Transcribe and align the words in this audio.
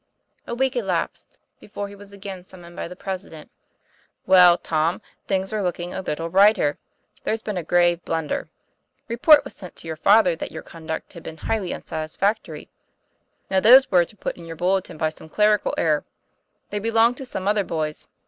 A 0.47 0.55
week 0.55 0.75
elapsed 0.75 1.37
before 1.59 1.87
he 1.87 1.93
was 1.95 2.11
again 2.11 2.43
summoned 2.43 2.75
by 2.75 2.87
the 2.87 2.95
President. 2.95 3.51
"Well, 4.25 4.57
Tom, 4.57 4.99
things 5.27 5.53
are 5.53 5.61
looking 5.61 5.93
a 5.93 6.01
little 6.01 6.27
brighter. 6.27 6.79
There's 7.23 7.43
been 7.43 7.55
a 7.55 7.61
grave 7.61 8.03
blunder. 8.03 8.49
Report 9.07 9.43
was 9.43 9.53
sent 9.53 9.75
to 9.75 9.85
your 9.87 9.95
father 9.95 10.35
that 10.35 10.51
your 10.51 10.63
conduct 10.63 11.13
had 11.13 11.21
been 11.21 11.37
'highly 11.37 11.69
unsat 11.71 12.05
isfactory.' 12.09 12.69
Now 13.51 13.59
those 13.59 13.91
words 13.91 14.11
were 14.11 14.17
put 14.17 14.37
in 14.37 14.47
your 14.47 14.55
bul 14.55 14.81
letin 14.81 14.97
by 14.97 15.09
some 15.09 15.29
clerical 15.29 15.75
error. 15.77 16.03
They 16.71 16.79
belonged 16.79 17.17
to 17.17 17.25
some 17.27 17.47
other 17.47 17.63
boy's. 17.63 18.07